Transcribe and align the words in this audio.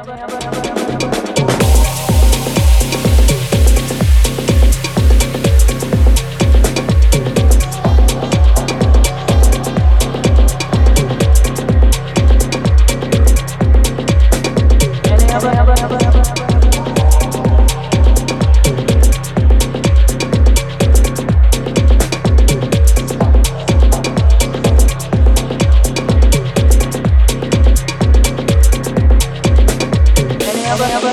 Any 0.00 0.22
other, 0.22 0.36
other, 0.46 0.69
other, 30.82 30.94
other. 30.94 31.09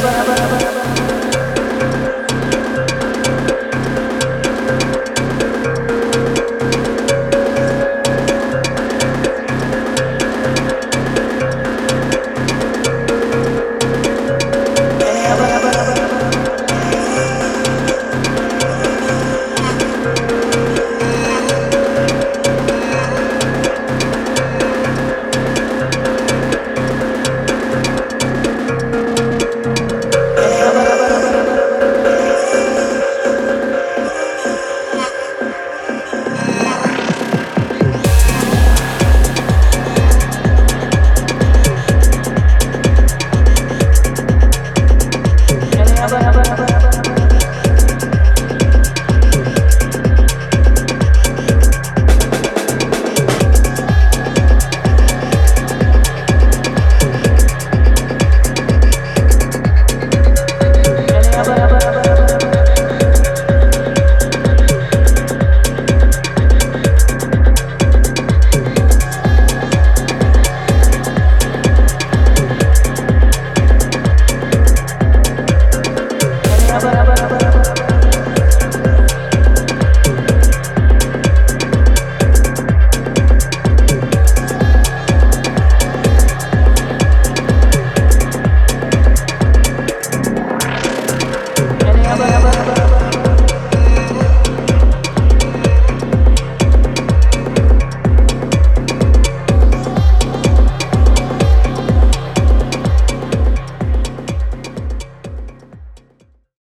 Bye. 0.00 0.67